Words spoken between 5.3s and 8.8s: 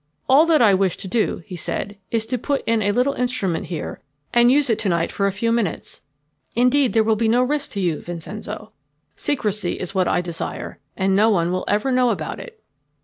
few minutes. Indeed, there will be no risk to you, Vincenzo.